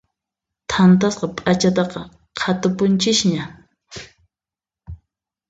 [0.71, 2.01] Thantasqa p'achataqa
[2.37, 3.43] qhatupunchisña.